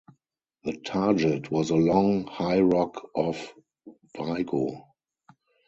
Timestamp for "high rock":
2.25-3.11